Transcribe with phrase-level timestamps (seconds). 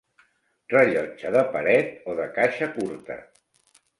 [0.71, 3.21] Rellotge de paret o de caixa curta.